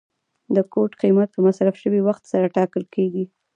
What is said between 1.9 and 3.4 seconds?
وخت سره ټاکل کیږي.